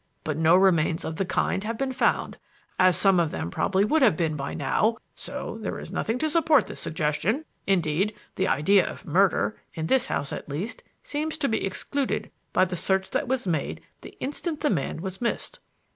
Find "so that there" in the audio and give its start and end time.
5.13-5.77